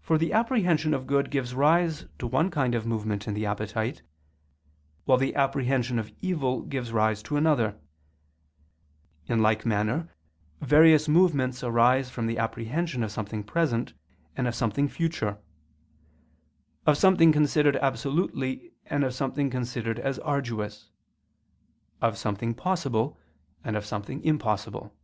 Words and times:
For 0.00 0.16
the 0.16 0.32
apprehension 0.32 0.94
of 0.94 1.06
good 1.06 1.30
gives 1.30 1.54
rise 1.54 2.06
to 2.20 2.26
one 2.26 2.50
kind 2.50 2.74
of 2.74 2.86
movement 2.86 3.28
in 3.28 3.34
the 3.34 3.44
appetite, 3.44 4.00
while 5.04 5.18
the 5.18 5.34
apprehension 5.34 5.98
of 5.98 6.10
evil 6.22 6.62
gives 6.62 6.90
rise 6.90 7.22
to 7.24 7.36
another: 7.36 7.78
in 9.26 9.42
like 9.42 9.66
manner 9.66 10.08
various 10.62 11.06
movements 11.06 11.62
arise 11.62 12.08
from 12.08 12.24
the 12.26 12.38
apprehension 12.38 13.02
of 13.02 13.12
something 13.12 13.44
present 13.44 13.92
and 14.38 14.48
of 14.48 14.54
something 14.54 14.88
future; 14.88 15.36
of 16.86 16.96
something 16.96 17.30
considered 17.30 17.76
absolutely, 17.76 18.72
and 18.86 19.04
of 19.04 19.12
something 19.12 19.50
considered 19.50 19.98
as 19.98 20.18
arduous; 20.20 20.92
of 22.00 22.16
something 22.16 22.54
possible, 22.54 23.18
and 23.62 23.76
of 23.76 23.84
something 23.84 24.24
impossible. 24.24 24.96